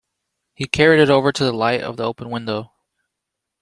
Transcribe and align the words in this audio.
He 0.55 0.65
carried 0.65 0.99
it 0.99 1.11
over 1.11 1.31
to 1.31 1.43
the 1.43 1.51
light 1.51 1.81
of 1.83 1.95
the 1.97 2.05
open 2.05 2.31
window. 2.31 2.71